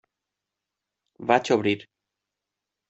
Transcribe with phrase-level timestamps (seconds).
[1.33, 1.77] Vaig obrir.